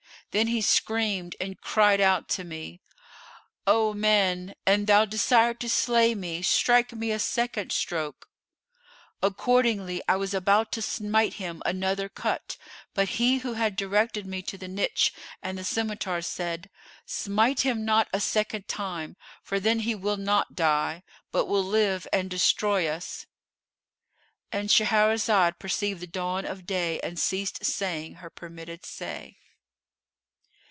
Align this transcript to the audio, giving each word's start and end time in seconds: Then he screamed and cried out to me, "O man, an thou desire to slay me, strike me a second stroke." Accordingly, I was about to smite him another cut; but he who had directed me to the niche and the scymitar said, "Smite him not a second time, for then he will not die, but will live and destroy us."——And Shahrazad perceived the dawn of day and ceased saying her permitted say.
Then 0.31 0.47
he 0.47 0.61
screamed 0.61 1.35
and 1.41 1.59
cried 1.59 1.99
out 1.99 2.29
to 2.29 2.45
me, 2.45 2.79
"O 3.67 3.93
man, 3.93 4.55
an 4.65 4.85
thou 4.85 5.03
desire 5.03 5.53
to 5.55 5.67
slay 5.67 6.15
me, 6.15 6.41
strike 6.41 6.93
me 6.93 7.11
a 7.11 7.19
second 7.19 7.73
stroke." 7.73 8.29
Accordingly, 9.21 10.01
I 10.07 10.15
was 10.15 10.33
about 10.33 10.71
to 10.71 10.81
smite 10.81 11.33
him 11.33 11.61
another 11.65 12.07
cut; 12.07 12.55
but 12.93 13.09
he 13.19 13.39
who 13.39 13.55
had 13.55 13.75
directed 13.75 14.25
me 14.25 14.41
to 14.43 14.57
the 14.57 14.69
niche 14.69 15.13
and 15.43 15.57
the 15.57 15.65
scymitar 15.65 16.21
said, 16.21 16.69
"Smite 17.05 17.65
him 17.65 17.83
not 17.83 18.07
a 18.13 18.21
second 18.21 18.69
time, 18.69 19.17
for 19.43 19.59
then 19.59 19.79
he 19.81 19.95
will 19.95 20.15
not 20.15 20.55
die, 20.55 21.03
but 21.33 21.47
will 21.47 21.61
live 21.61 22.07
and 22.13 22.29
destroy 22.29 22.87
us."——And 22.87 24.69
Shahrazad 24.69 25.59
perceived 25.59 25.99
the 25.99 26.07
dawn 26.07 26.45
of 26.45 26.65
day 26.65 27.01
and 27.01 27.19
ceased 27.19 27.65
saying 27.65 28.13
her 28.15 28.29
permitted 28.29 28.85
say. 28.85 29.35